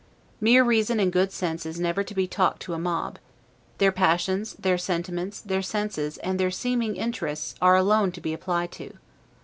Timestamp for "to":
2.03-2.15, 2.63-2.73, 8.13-8.19, 8.71-8.93